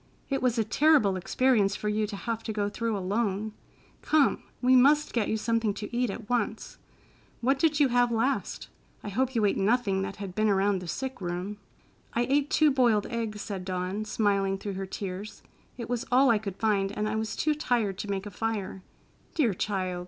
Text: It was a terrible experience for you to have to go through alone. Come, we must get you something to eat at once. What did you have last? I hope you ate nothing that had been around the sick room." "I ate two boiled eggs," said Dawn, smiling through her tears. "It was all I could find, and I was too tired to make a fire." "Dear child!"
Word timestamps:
It 0.31 0.41
was 0.41 0.57
a 0.57 0.63
terrible 0.63 1.15
experience 1.15 1.75
for 1.75 1.87
you 1.87 2.07
to 2.07 2.15
have 2.15 2.41
to 2.45 2.51
go 2.51 2.69
through 2.69 2.97
alone. 2.97 3.53
Come, 4.01 4.41
we 4.59 4.75
must 4.75 5.13
get 5.13 5.27
you 5.27 5.37
something 5.37 5.75
to 5.75 5.95
eat 5.95 6.09
at 6.09 6.27
once. 6.27 6.79
What 7.41 7.59
did 7.59 7.79
you 7.79 7.89
have 7.89 8.11
last? 8.11 8.67
I 9.03 9.09
hope 9.09 9.35
you 9.35 9.45
ate 9.45 9.59
nothing 9.59 10.01
that 10.01 10.15
had 10.15 10.33
been 10.33 10.49
around 10.49 10.79
the 10.81 10.87
sick 10.87 11.21
room." 11.21 11.57
"I 12.15 12.23
ate 12.23 12.49
two 12.49 12.71
boiled 12.71 13.05
eggs," 13.11 13.43
said 13.43 13.63
Dawn, 13.63 14.03
smiling 14.05 14.57
through 14.57 14.73
her 14.73 14.87
tears. 14.87 15.43
"It 15.77 15.87
was 15.87 16.03
all 16.11 16.31
I 16.31 16.39
could 16.39 16.55
find, 16.55 16.91
and 16.91 17.07
I 17.07 17.15
was 17.15 17.35
too 17.35 17.53
tired 17.53 17.99
to 17.99 18.09
make 18.09 18.25
a 18.25 18.31
fire." 18.31 18.81
"Dear 19.35 19.53
child!" 19.53 19.99